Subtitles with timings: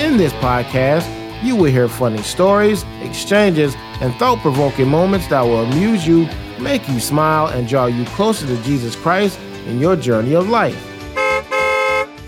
[0.00, 1.06] In this podcast,
[1.44, 6.26] you will hear funny stories, exchanges, and thought provoking moments that will amuse you,
[6.58, 10.82] make you smile, and draw you closer to Jesus Christ in your journey of life.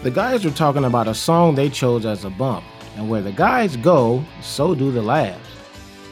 [0.03, 2.63] The guys were talking about a song they chose as a bump,
[2.97, 5.41] and where the guys go, so do the laughs.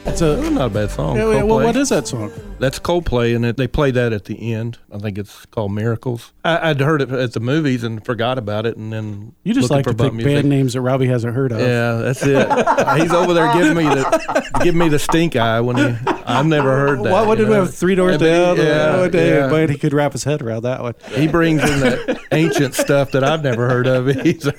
[0.03, 1.15] It's a That's not a bad song.
[1.15, 2.31] Yeah, yeah, well, what is that song?
[2.59, 4.79] That's Coldplay, and it, they play that at the end.
[4.91, 6.33] I think it's called Miracles.
[6.43, 9.69] I, I'd heard it at the movies and forgot about it, and then You just
[9.69, 10.33] like for to pick music.
[10.33, 11.59] band names that Robbie hasn't heard of.
[11.59, 12.47] Yeah, that's it.
[13.01, 15.95] He's over there giving me the giving me the stink eye when he.
[16.25, 17.11] I've never heard that.
[17.11, 17.73] What, what you did we have?
[17.73, 18.57] Three doors Yeah, but down.
[18.65, 19.49] Yeah, oh, dang, yeah.
[19.49, 20.95] but he could wrap his head around that one.
[21.11, 24.55] He brings in that ancient stuff that I've never heard of either.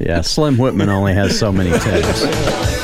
[0.00, 2.81] Yeah, Slim Whitman only has so many tabs.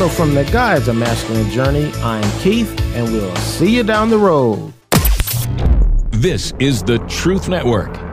[0.00, 4.16] So, from the guys of Masculine Journey, I'm Keith, and we'll see you down the
[4.16, 4.72] road.
[6.10, 8.09] This is the Truth Network.